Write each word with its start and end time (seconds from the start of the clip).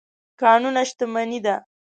کانونه 0.41 0.81
شتمني 0.89 1.39
ده. 1.45 1.55